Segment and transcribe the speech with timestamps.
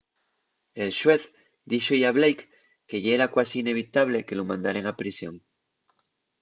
[0.83, 1.21] el xuez
[1.71, 2.43] díxo-y a blake
[2.89, 5.35] que yera cuasi inevitable” que lu mandaren a prisión